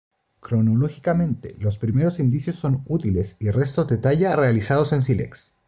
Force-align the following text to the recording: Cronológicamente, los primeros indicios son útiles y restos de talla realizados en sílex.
Cronológicamente, 0.39 1.55
los 1.59 1.77
primeros 1.77 2.17
indicios 2.19 2.55
son 2.55 2.81
útiles 2.87 3.35
y 3.39 3.51
restos 3.51 3.87
de 3.87 3.99
talla 3.99 4.35
realizados 4.35 4.93
en 4.93 5.03
sílex. 5.03 5.53